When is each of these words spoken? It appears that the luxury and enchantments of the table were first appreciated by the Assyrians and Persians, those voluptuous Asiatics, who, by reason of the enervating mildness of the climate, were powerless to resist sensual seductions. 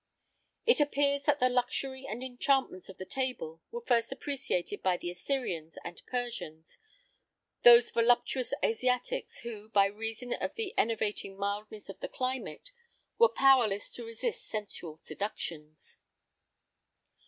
It 0.65 0.79
appears 0.79 1.21
that 1.25 1.39
the 1.39 1.47
luxury 1.47 2.07
and 2.07 2.23
enchantments 2.23 2.89
of 2.89 2.97
the 2.97 3.05
table 3.05 3.61
were 3.69 3.85
first 3.85 4.11
appreciated 4.11 4.81
by 4.81 4.97
the 4.97 5.11
Assyrians 5.11 5.77
and 5.83 6.01
Persians, 6.07 6.79
those 7.61 7.91
voluptuous 7.91 8.51
Asiatics, 8.65 9.41
who, 9.41 9.69
by 9.69 9.85
reason 9.85 10.33
of 10.33 10.55
the 10.55 10.73
enervating 10.75 11.37
mildness 11.37 11.87
of 11.87 11.99
the 11.99 12.09
climate, 12.09 12.71
were 13.19 13.29
powerless 13.29 13.93
to 13.93 14.03
resist 14.03 14.47
sensual 14.47 14.99
seductions. 15.03 15.97